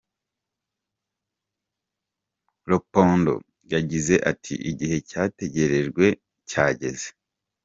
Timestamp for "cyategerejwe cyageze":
5.09-7.07